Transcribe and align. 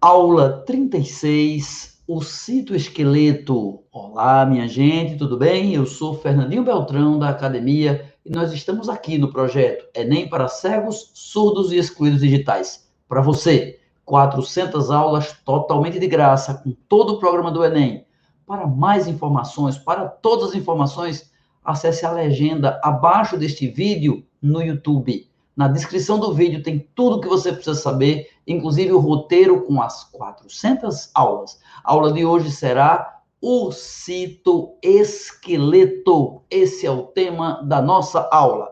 Aula 0.00 0.62
36, 0.64 2.04
o 2.06 2.22
citoesqueleto. 2.22 3.82
Olá, 3.90 4.46
minha 4.46 4.68
gente, 4.68 5.18
tudo 5.18 5.36
bem? 5.36 5.74
Eu 5.74 5.86
sou 5.86 6.14
Fernandinho 6.14 6.62
Beltrão, 6.62 7.18
da 7.18 7.30
Academia, 7.30 8.14
e 8.24 8.30
nós 8.30 8.52
estamos 8.52 8.88
aqui 8.88 9.18
no 9.18 9.32
projeto 9.32 9.88
Enem 9.92 10.28
para 10.28 10.46
cegos, 10.46 11.10
surdos 11.14 11.72
e 11.72 11.78
excluídos 11.78 12.20
digitais. 12.20 12.88
Para 13.08 13.20
você, 13.20 13.80
400 14.04 14.88
aulas 14.92 15.32
totalmente 15.44 15.98
de 15.98 16.06
graça, 16.06 16.54
com 16.54 16.70
todo 16.88 17.14
o 17.14 17.18
programa 17.18 17.50
do 17.50 17.64
Enem. 17.64 18.06
Para 18.46 18.68
mais 18.68 19.08
informações, 19.08 19.76
para 19.76 20.06
todas 20.06 20.50
as 20.50 20.54
informações, 20.54 21.32
acesse 21.64 22.06
a 22.06 22.12
legenda 22.12 22.80
abaixo 22.84 23.36
deste 23.36 23.66
vídeo 23.66 24.24
no 24.40 24.62
YouTube. 24.62 25.27
Na 25.58 25.66
descrição 25.66 26.20
do 26.20 26.32
vídeo 26.32 26.62
tem 26.62 26.88
tudo 26.94 27.16
o 27.16 27.20
que 27.20 27.26
você 27.26 27.52
precisa 27.52 27.74
saber, 27.74 28.30
inclusive 28.46 28.92
o 28.92 29.00
roteiro 29.00 29.62
com 29.62 29.82
as 29.82 30.04
400 30.04 31.10
aulas. 31.12 31.58
A 31.82 31.90
aula 31.90 32.12
de 32.12 32.24
hoje 32.24 32.52
será 32.52 33.22
o 33.42 33.72
citoesqueleto. 33.72 36.44
Esse 36.48 36.86
é 36.86 36.90
o 36.92 37.08
tema 37.08 37.60
da 37.64 37.82
nossa 37.82 38.28
aula. 38.30 38.68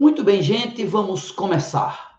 Muito 0.00 0.24
bem, 0.24 0.40
gente, 0.40 0.86
vamos 0.86 1.30
começar. 1.30 2.18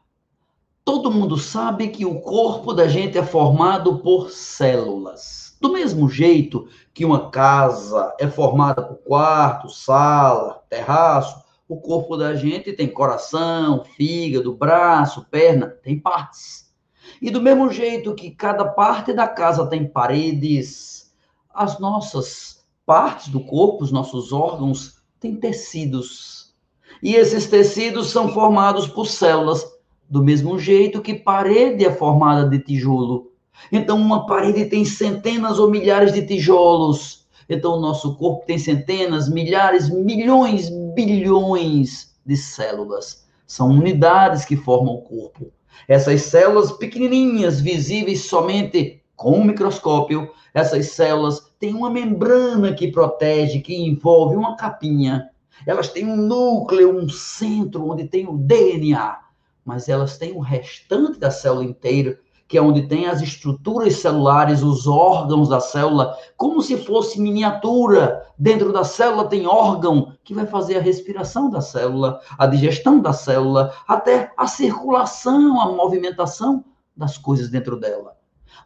Todo 0.86 1.10
mundo 1.10 1.40
sabe 1.40 1.88
que 1.88 2.06
o 2.06 2.22
corpo 2.22 2.72
da 2.72 2.88
gente 2.88 3.18
é 3.18 3.26
formado 3.26 3.98
por 3.98 4.30
células. 4.30 5.58
Do 5.60 5.72
mesmo 5.72 6.08
jeito 6.08 6.68
que 6.94 7.04
uma 7.04 7.32
casa 7.32 8.16
é 8.20 8.28
formada 8.28 8.84
por 8.84 8.98
quarto, 8.98 9.70
sala, 9.70 10.64
terraço, 10.70 11.49
o 11.70 11.78
corpo 11.78 12.18
da 12.18 12.34
gente 12.34 12.74
tem 12.74 12.88
coração, 12.88 13.86
fígado, 13.86 14.56
braço, 14.56 15.28
perna, 15.30 15.68
tem 15.68 16.00
partes. 16.00 16.74
E 17.22 17.30
do 17.30 17.40
mesmo 17.40 17.70
jeito 17.70 18.16
que 18.16 18.32
cada 18.32 18.66
parte 18.66 19.14
da 19.14 19.28
casa 19.28 19.68
tem 19.68 19.88
paredes, 19.88 21.14
as 21.54 21.78
nossas 21.78 22.66
partes 22.88 23.28
do 23.28 23.40
corpo, 23.40 23.84
os 23.84 23.92
nossos 23.92 24.34
órgãos, 24.34 24.98
têm 25.20 25.36
tecidos. 25.36 26.56
E 27.04 27.14
esses 27.14 27.46
tecidos 27.46 28.10
são 28.10 28.30
formados 28.30 28.88
por 28.88 29.06
células, 29.06 29.64
do 30.10 30.24
mesmo 30.24 30.58
jeito 30.58 31.04
que 31.04 31.14
parede 31.14 31.86
é 31.86 31.92
formada 31.92 32.50
de 32.50 32.58
tijolo. 32.58 33.32
Então, 33.72 33.96
uma 33.98 34.26
parede 34.26 34.66
tem 34.66 34.84
centenas 34.84 35.60
ou 35.60 35.70
milhares 35.70 36.14
de 36.14 36.26
tijolos 36.26 37.19
então, 37.50 37.74
o 37.74 37.82
nosso 37.82 38.16
corpo 38.16 38.46
tem 38.46 38.60
centenas, 38.60 39.28
milhares, 39.28 39.90
milhões, 39.90 40.70
bilhões 40.94 42.16
de 42.24 42.38
células. 42.38 43.26
São 43.48 43.70
unidades 43.70 44.46
que 44.46 44.56
formam 44.56 44.94
o 44.94 45.02
corpo. 45.02 45.52
Essas 45.88 46.22
células 46.22 46.72
pequenininhas, 46.72 47.60
visíveis 47.60 48.26
somente 48.26 49.02
com 49.16 49.32
o 49.32 49.44
microscópio, 49.44 50.32
essas 50.54 50.90
células 50.90 51.52
têm 51.60 51.74
uma 51.74 51.90
membrana 51.90 52.72
que 52.74 52.92
protege, 52.92 53.62
que 53.62 53.76
envolve 53.76 54.36
uma 54.36 54.56
capinha. 54.56 55.30
Elas 55.66 55.90
têm 55.90 56.06
um 56.06 56.16
núcleo, 56.16 56.96
um 56.96 57.10
centro 57.10 57.90
onde 57.90 58.08
tem 58.08 58.28
o 58.28 58.38
DNA, 58.38 59.18
mas 59.66 59.90
elas 59.90 60.20
têm 60.20 60.34
o 60.34 60.40
restante 60.40 61.20
da 61.20 61.32
célula 61.32 61.66
inteira 61.66 62.20
que 62.50 62.58
é 62.58 62.62
onde 62.62 62.88
tem 62.88 63.06
as 63.06 63.22
estruturas 63.22 63.98
celulares, 63.98 64.64
os 64.64 64.88
órgãos 64.88 65.50
da 65.50 65.60
célula, 65.60 66.18
como 66.36 66.64
se 66.64 66.78
fosse 66.78 67.22
miniatura. 67.22 68.26
Dentro 68.40 68.74
da 68.74 68.84
célula 68.84 69.28
tem 69.28 69.46
órgão 69.46 70.14
que 70.24 70.34
vai 70.34 70.48
fazer 70.48 70.78
a 70.78 70.82
respiração 70.82 71.52
da 71.52 71.62
célula, 71.62 72.20
a 72.40 72.48
digestão 72.48 73.00
da 73.00 73.14
célula, 73.14 73.72
até 73.88 74.32
a 74.36 74.48
circulação, 74.48 75.62
a 75.62 75.72
movimentação 75.74 76.66
das 76.98 77.20
coisas 77.20 77.50
dentro 77.50 77.80
dela. 77.80 78.18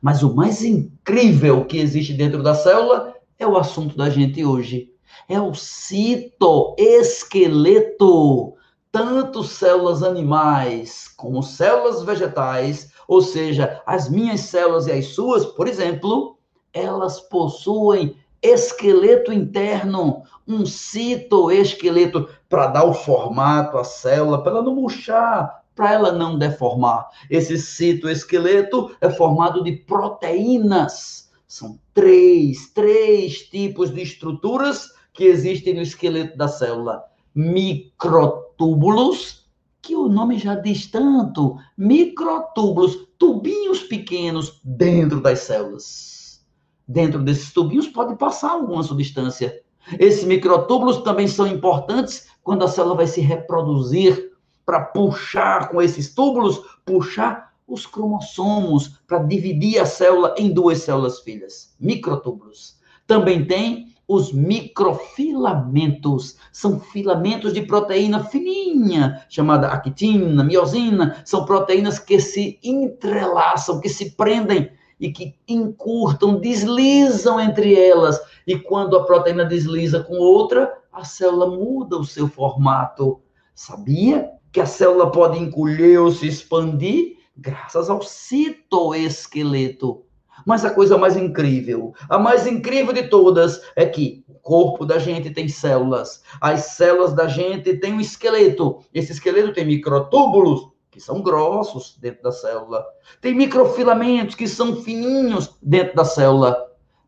Mas 0.02 0.23
o 0.23 0.34
mais 0.34 0.64
incrível 0.64 1.66
que 1.66 1.78
existe 1.78 2.14
dentro 2.14 2.42
da 2.42 2.56
célula 2.56 3.14
é 3.38 3.45
o 3.45 3.58
assunto 3.58 3.97
da 3.97 4.09
gente 4.09 4.45
hoje. 4.45 4.94
É 5.28 5.41
o 5.41 5.53
citoesqueleto. 5.53 8.53
Tanto 8.94 9.44
células 9.44 10.03
animais 10.03 11.09
como 11.18 11.44
células 11.44 12.02
vegetais 12.03 12.93
ou 13.08 13.22
seja, 13.22 13.81
as 13.86 14.09
minhas 14.09 14.41
células 14.41 14.88
e 14.88 14.91
as 14.91 15.08
suas, 15.08 15.46
por 15.46 15.68
exemplo, 15.68 16.38
elas 16.74 17.19
possuem 17.19 18.16
esqueleto 18.41 19.31
interno, 19.31 20.24
um 20.47 20.66
citoesqueleto, 20.66 22.28
para 22.50 22.68
dar 22.68 22.84
o 22.84 22.94
formato 22.94 23.78
à 23.78 23.84
célula, 23.84 24.44
para 24.44 24.52
ela 24.52 24.64
não 24.64 24.75
murchar, 24.75 25.64
para 25.74 25.94
ela 25.94 26.12
não 26.12 26.38
deformar. 26.38 27.09
Esse 27.30 27.58
citoesqueleto 27.58 28.96
é 29.00 29.09
formado 29.09 29.64
de 29.64 29.72
proteínas. 29.72 31.31
São 31.47 31.80
três, 31.94 32.72
três 32.74 33.44
tipos 33.44 33.94
de 33.94 34.02
estruturas 34.02 34.91
que 35.14 35.25
existem 35.25 35.75
no 35.75 35.81
esqueleto 35.81 36.38
da 36.38 36.47
célula: 36.47 37.03
microtúbulos, 37.34 39.43
que 39.84 39.96
o 39.96 40.08
nome 40.08 40.40
já 40.40 40.56
diz 40.56 40.88
tanto, 40.88 41.58
microtúbulos, 41.78 43.10
tubinhos 43.20 43.84
pequenos 43.84 44.62
dentro 44.64 45.22
das 45.22 45.40
células. 45.40 46.42
Dentro 46.88 47.22
desses 47.22 47.52
tubinhos 47.52 47.88
pode 47.88 48.16
passar 48.16 48.52
alguma 48.52 48.82
substância. 48.82 49.62
Esses 50.00 50.24
microtúbulos 50.24 51.04
também 51.04 51.28
são 51.28 51.46
importantes 51.46 52.28
quando 52.42 52.64
a 52.64 52.68
célula 52.70 52.96
vai 52.96 53.08
se 53.08 53.20
reproduzir, 53.20 54.32
para 54.66 54.80
puxar 54.80 55.70
com 55.70 55.82
esses 55.82 56.14
túbulos, 56.16 56.62
puxar 56.86 57.54
os 57.68 57.86
cromossomos, 57.86 59.02
para 59.06 59.20
dividir 59.20 59.80
a 59.80 59.86
célula 59.86 60.34
em 60.38 60.50
duas 60.54 60.80
células 60.80 61.20
filhas, 61.20 61.76
microtúbulos. 61.78 62.78
Também 63.06 63.46
tem 63.46 63.94
os 64.13 64.31
microfilamentos. 64.31 66.38
São 66.51 66.79
filamentos 66.79 67.53
de 67.53 67.63
proteína 67.63 68.24
fininha, 68.24 69.25
chamada 69.29 69.68
actina, 69.68 70.44
miosina. 70.44 71.22
São 71.25 71.46
proteínas 71.46 71.97
que 72.00 72.19
se 72.19 72.59
entrelaçam, 72.63 73.79
que 73.79 73.90
se 73.90 74.12
prendem 74.12 74.72
e 75.00 75.12
que 75.12 75.35
encurtam, 75.47 76.40
deslizam 76.40 77.40
entre 77.40 77.75
elas. 77.75 78.19
E 78.46 78.56
quando 78.57 78.96
a 78.96 79.06
proteína 79.06 79.46
desliza 79.46 80.03
com 80.03 80.16
outra, 80.16 80.72
a 80.91 81.03
célula 81.03 81.47
muda 81.47 81.97
o 81.97 82.06
seu 82.06 82.28
formato. 82.28 83.19
Sabia 83.56 84.29
que 84.52 84.62
a 84.62 84.66
célula 84.66 85.12
pode 85.12 85.40
encolher 85.40 86.00
ou 86.00 86.12
se 86.12 86.28
expandir 86.28 87.18
graças 87.35 87.90
ao 87.90 88.02
citoesqueleto? 88.02 90.03
Mas 90.46 90.66
a 90.66 90.72
coisa 90.72 90.98
mais 90.98 91.16
incrível, 91.16 91.94
a 92.09 92.20
mais 92.20 92.46
incrível 92.46 92.94
de 92.94 93.04
todas, 93.04 93.62
é 93.76 93.86
que 93.86 94.24
o 94.28 94.34
corpo 94.34 94.86
da 94.86 95.00
gente 95.00 95.31
tem 95.31 95.48
células. 95.48 96.22
As 96.42 96.66
células 96.66 97.14
da 97.14 97.28
gente 97.28 97.78
têm 97.78 97.94
um 97.94 98.02
esqueleto. 98.02 98.80
Esse 98.94 99.14
esqueleto 99.14 99.53
tem 99.53 99.66
microtúbulos, 99.66 100.68
que 100.92 101.00
são 101.00 101.22
grossos 101.22 101.98
dentro 102.00 102.24
da 102.24 102.32
célula. 102.32 102.86
Tem 103.20 103.34
microfilamentos, 103.34 104.36
que 104.36 104.48
são 104.48 104.84
fininhos 104.84 105.58
dentro 105.62 105.96
da 105.96 106.06
célula. 106.06 106.56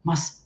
Mas 0.04 0.46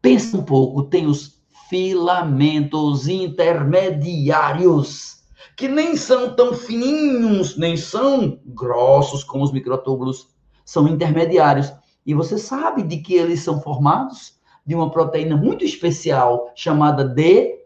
pensa 0.00 0.36
um 0.36 0.42
pouco, 0.42 0.84
tem 0.84 1.06
os 1.06 1.40
filamentos 1.68 3.06
intermediários, 3.06 5.20
que 5.56 5.68
nem 5.68 5.96
são 5.96 6.34
tão 6.34 6.54
fininhos, 6.54 7.56
nem 7.56 7.76
são 7.76 8.40
grossos 8.46 9.22
como 9.22 9.44
os 9.44 9.52
microtúbulos. 9.52 10.28
São 10.64 10.88
intermediários. 10.88 11.72
E 12.10 12.14
você 12.14 12.36
sabe 12.36 12.82
de 12.82 12.96
que 12.96 13.14
eles 13.14 13.38
são 13.38 13.60
formados? 13.60 14.34
De 14.66 14.74
uma 14.74 14.90
proteína 14.90 15.36
muito 15.36 15.64
especial 15.64 16.50
chamada 16.56 17.04
de 17.04 17.60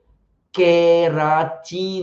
queratina. 0.53 1.99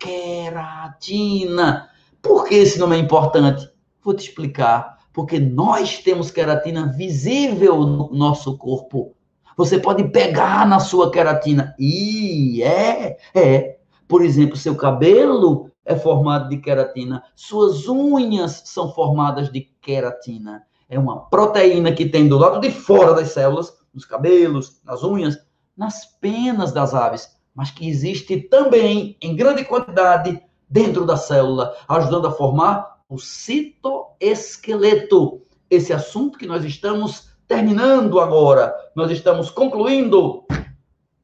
Queratina. 0.00 1.90
Por 2.22 2.46
que 2.46 2.54
esse 2.54 2.78
nome 2.78 2.96
é 2.96 2.98
importante? 2.98 3.70
Vou 4.02 4.14
te 4.14 4.26
explicar. 4.26 5.00
Porque 5.12 5.38
nós 5.38 5.98
temos 5.98 6.30
queratina 6.30 6.90
visível 6.96 7.80
no 7.80 8.08
nosso 8.10 8.56
corpo. 8.56 9.14
Você 9.54 9.78
pode 9.78 10.04
pegar 10.04 10.66
na 10.66 10.80
sua 10.80 11.10
queratina. 11.10 11.74
E 11.78 12.62
é, 12.62 13.18
é. 13.34 13.76
Por 14.08 14.22
exemplo, 14.22 14.56
seu 14.56 14.74
cabelo 14.74 15.70
é 15.84 15.94
formado 15.94 16.48
de 16.48 16.56
queratina, 16.56 17.22
suas 17.34 17.86
unhas 17.86 18.62
são 18.64 18.94
formadas 18.94 19.52
de 19.52 19.60
queratina 19.82 20.64
é 20.90 20.98
uma 20.98 21.20
proteína 21.30 21.92
que 21.92 22.08
tem 22.08 22.26
do 22.28 22.36
lado 22.36 22.60
de 22.60 22.70
fora 22.70 23.14
das 23.14 23.28
células, 23.28 23.72
nos 23.94 24.04
cabelos, 24.04 24.82
nas 24.84 25.02
unhas, 25.04 25.38
nas 25.76 26.04
penas 26.04 26.72
das 26.72 26.92
aves, 26.92 27.38
mas 27.54 27.70
que 27.70 27.88
existe 27.88 28.40
também 28.42 29.16
em 29.22 29.36
grande 29.36 29.64
quantidade 29.64 30.42
dentro 30.68 31.06
da 31.06 31.16
célula, 31.16 31.76
ajudando 31.88 32.26
a 32.26 32.32
formar 32.32 32.98
o 33.08 33.16
citoesqueleto. 33.18 35.42
Esse 35.70 35.92
assunto 35.92 36.38
que 36.38 36.46
nós 36.46 36.64
estamos 36.64 37.30
terminando 37.46 38.18
agora, 38.18 38.74
nós 38.94 39.12
estamos 39.12 39.50
concluindo 39.50 40.44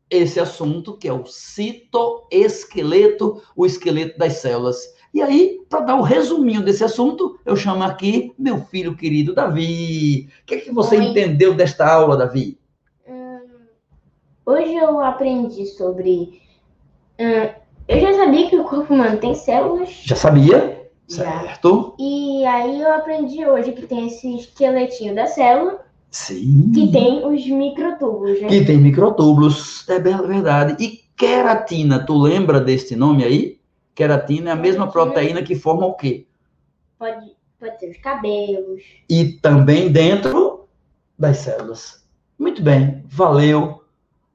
esse 0.08 0.38
assunto 0.38 0.96
que 0.96 1.08
é 1.08 1.12
o 1.12 1.26
citoesqueleto, 1.26 3.42
o 3.56 3.66
esqueleto 3.66 4.16
das 4.16 4.34
células. 4.34 4.78
E 5.12 5.20
aí, 5.20 5.55
para 5.68 5.80
dar 5.80 5.96
o 5.96 6.02
resuminho 6.02 6.62
desse 6.62 6.84
assunto, 6.84 7.38
eu 7.44 7.56
chamo 7.56 7.82
aqui 7.82 8.32
meu 8.38 8.60
filho 8.66 8.96
querido 8.96 9.34
Davi. 9.34 10.28
O 10.42 10.46
que 10.46 10.54
é 10.54 10.58
que 10.58 10.72
você 10.72 10.96
Oi. 10.96 11.04
entendeu 11.04 11.54
desta 11.54 11.86
aula, 11.86 12.16
Davi? 12.16 12.58
Hum, 13.08 13.40
hoje 14.44 14.74
eu 14.74 15.00
aprendi 15.00 15.66
sobre. 15.66 16.40
hum, 17.18 17.50
eu 17.88 18.00
já 18.00 18.14
sabia 18.14 18.48
que 18.50 18.56
o 18.56 18.64
corpo 18.64 18.92
humano 18.92 19.18
tem 19.18 19.34
células. 19.34 19.90
Já 20.04 20.16
sabia? 20.16 20.88
Já. 21.08 21.24
Certo? 21.24 21.94
E 22.00 22.44
aí 22.44 22.80
eu 22.80 22.92
aprendi 22.92 23.46
hoje 23.46 23.72
que 23.72 23.86
tem 23.86 24.08
esse 24.08 24.36
esqueletinho 24.36 25.14
da 25.14 25.26
célula, 25.26 25.84
Sim. 26.10 26.72
que 26.74 26.90
tem 26.90 27.24
os 27.24 27.46
microtúbulos, 27.46 28.40
né? 28.40 28.48
Que 28.48 28.64
tem 28.64 28.78
microtúbulos, 28.78 29.88
é 29.88 30.00
verdade. 30.00 30.82
E 30.82 31.00
queratina, 31.16 32.04
tu 32.04 32.18
lembra 32.18 32.60
deste 32.60 32.96
nome 32.96 33.24
aí? 33.24 33.55
Queratina 33.96 34.50
é 34.50 34.52
a 34.52 34.56
mesma 34.56 34.88
proteína 34.92 35.42
que 35.42 35.56
forma 35.56 35.86
o 35.86 35.94
quê? 35.94 36.26
Pode, 36.98 37.34
pode 37.58 37.80
ser 37.80 37.90
os 37.90 37.96
cabelos. 37.96 38.82
E 39.08 39.32
também 39.40 39.90
dentro 39.90 40.68
das 41.18 41.38
células. 41.38 42.06
Muito 42.38 42.62
bem, 42.62 43.02
valeu. 43.06 43.82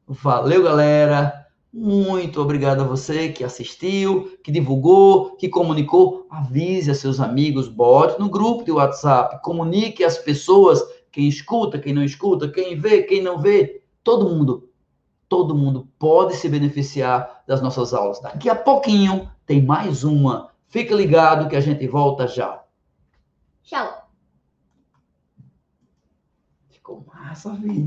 Valeu, 0.08 0.64
galera. 0.64 1.46
Muito 1.72 2.42
obrigado 2.42 2.82
a 2.82 2.88
você 2.88 3.30
que 3.30 3.44
assistiu, 3.44 4.36
que 4.44 4.52
divulgou, 4.52 5.36
que 5.36 5.48
comunicou. 5.48 6.26
Avise 6.30 6.90
a 6.90 6.96
seus 6.96 7.20
amigos, 7.20 7.68
bote 7.68 8.20
no 8.20 8.30
grupo 8.30 8.66
de 8.66 8.72
WhatsApp, 8.72 9.42
comunique 9.44 10.04
às 10.04 10.18
pessoas, 10.18 10.82
quem 11.12 11.28
escuta, 11.28 11.78
quem 11.78 11.94
não 11.94 12.04
escuta, 12.04 12.50
quem 12.50 12.76
vê, 12.76 13.04
quem 13.04 13.22
não 13.22 13.38
vê. 13.40 13.84
Todo 14.04 14.28
mundo, 14.28 14.71
todo 15.32 15.56
mundo 15.56 15.88
pode 15.98 16.36
se 16.36 16.50
beneficiar 16.50 17.42
das 17.48 17.62
nossas 17.62 17.94
aulas. 17.94 18.20
Daqui 18.20 18.50
a 18.50 18.56
pouquinho 18.56 19.32
tem 19.46 19.64
mais 19.64 20.04
uma. 20.04 20.50
Fica 20.68 20.94
ligado 20.94 21.48
que 21.48 21.56
a 21.56 21.62
gente 21.62 21.88
volta 21.88 22.28
já. 22.28 22.62
Tchau! 23.64 24.10
Ficou 26.70 27.06
massa, 27.08 27.54
vida. 27.54 27.80